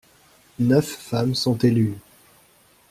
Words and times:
Neuf 0.57 0.87
femmes 0.89 1.35
sont 1.35 1.57
élues. 1.59 1.99